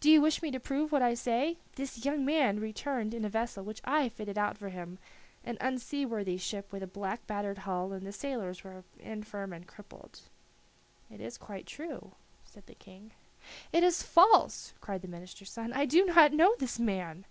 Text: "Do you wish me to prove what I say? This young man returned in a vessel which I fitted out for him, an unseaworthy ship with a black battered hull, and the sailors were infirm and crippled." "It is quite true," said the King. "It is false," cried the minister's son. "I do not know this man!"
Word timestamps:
"Do 0.00 0.10
you 0.10 0.22
wish 0.22 0.40
me 0.40 0.50
to 0.52 0.58
prove 0.58 0.90
what 0.90 1.02
I 1.02 1.12
say? 1.12 1.58
This 1.76 2.02
young 2.06 2.24
man 2.24 2.58
returned 2.60 3.12
in 3.12 3.26
a 3.26 3.28
vessel 3.28 3.62
which 3.62 3.82
I 3.84 4.08
fitted 4.08 4.38
out 4.38 4.56
for 4.56 4.70
him, 4.70 4.98
an 5.44 5.58
unseaworthy 5.60 6.38
ship 6.38 6.72
with 6.72 6.82
a 6.82 6.86
black 6.86 7.26
battered 7.26 7.58
hull, 7.58 7.92
and 7.92 8.06
the 8.06 8.10
sailors 8.10 8.64
were 8.64 8.84
infirm 8.98 9.52
and 9.52 9.66
crippled." 9.66 10.20
"It 11.10 11.20
is 11.20 11.36
quite 11.36 11.66
true," 11.66 12.12
said 12.46 12.68
the 12.68 12.74
King. 12.74 13.10
"It 13.70 13.82
is 13.84 14.02
false," 14.02 14.72
cried 14.80 15.02
the 15.02 15.08
minister's 15.08 15.50
son. 15.52 15.74
"I 15.74 15.84
do 15.84 16.06
not 16.06 16.32
know 16.32 16.54
this 16.58 16.78
man!" 16.78 17.26